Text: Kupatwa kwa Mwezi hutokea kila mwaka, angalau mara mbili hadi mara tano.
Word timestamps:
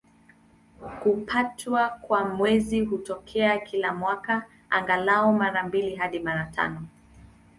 Kupatwa 1.01 1.89
kwa 1.89 2.25
Mwezi 2.25 2.79
hutokea 2.85 3.59
kila 3.59 3.93
mwaka, 3.93 4.45
angalau 4.69 5.33
mara 5.33 5.63
mbili 5.63 5.95
hadi 5.95 6.19
mara 6.19 6.45
tano. 6.45 6.87